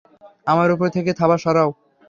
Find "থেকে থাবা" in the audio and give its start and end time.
0.95-1.37